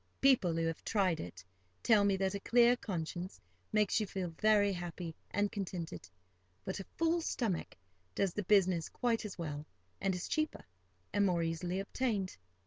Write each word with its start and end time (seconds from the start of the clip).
People 0.19 0.55
who 0.55 0.65
have 0.65 0.83
tried 0.83 1.19
it, 1.19 1.45
tell 1.83 2.03
me 2.03 2.17
that 2.17 2.33
a 2.33 2.39
clear 2.39 2.75
conscience 2.75 3.39
makes 3.71 3.99
you 3.99 4.07
very 4.39 4.73
happy 4.73 5.15
and 5.29 5.51
contented; 5.51 6.09
but 6.65 6.79
a 6.79 6.85
full 6.97 7.21
stomach 7.21 7.77
does 8.15 8.33
the 8.33 8.41
business 8.41 8.89
quite 8.89 9.25
as 9.25 9.37
well, 9.37 9.63
and 10.01 10.15
is 10.15 10.27
cheaper, 10.27 10.63
and 11.13 11.23
more 11.23 11.43
easily 11.43 11.79
obtained. 11.79 12.35